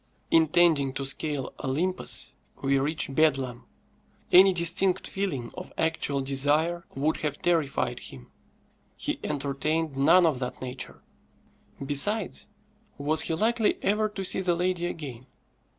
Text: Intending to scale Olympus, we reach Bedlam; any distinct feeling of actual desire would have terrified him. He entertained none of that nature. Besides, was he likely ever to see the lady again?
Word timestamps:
Intending 0.31 0.93
to 0.93 1.05
scale 1.05 1.53
Olympus, 1.63 2.33
we 2.63 2.79
reach 2.79 3.13
Bedlam; 3.13 3.65
any 4.31 4.51
distinct 4.51 5.05
feeling 5.07 5.51
of 5.55 5.71
actual 5.77 6.21
desire 6.21 6.87
would 6.95 7.17
have 7.17 7.39
terrified 7.39 7.99
him. 7.99 8.31
He 8.97 9.19
entertained 9.23 9.95
none 9.95 10.25
of 10.25 10.39
that 10.39 10.59
nature. 10.59 11.03
Besides, 11.85 12.47
was 12.97 13.21
he 13.21 13.35
likely 13.35 13.77
ever 13.83 14.09
to 14.09 14.23
see 14.23 14.41
the 14.41 14.55
lady 14.55 14.87
again? 14.87 15.27